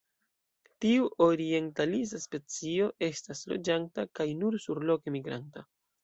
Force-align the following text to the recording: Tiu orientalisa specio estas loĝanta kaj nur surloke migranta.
Tiu 0.83 1.09
orientalisa 1.25 2.21
specio 2.23 2.87
estas 3.07 3.41
loĝanta 3.51 4.05
kaj 4.21 4.25
nur 4.39 4.57
surloke 4.65 5.15
migranta. 5.17 5.63